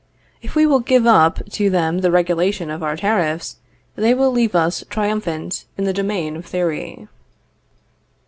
If 0.41 0.55
we 0.55 0.65
will 0.65 0.79
give 0.79 1.05
up 1.05 1.47
to 1.51 1.69
them 1.69 1.99
the 1.99 2.09
regulation 2.09 2.71
of 2.71 2.81
our 2.81 2.95
tariffs, 2.97 3.57
they 3.95 4.15
will 4.15 4.31
leave 4.31 4.55
us 4.55 4.83
triumphant 4.89 5.65
in 5.77 5.83
the 5.83 5.93
domain 5.93 6.35
of 6.35 6.43
theory. 6.47 7.07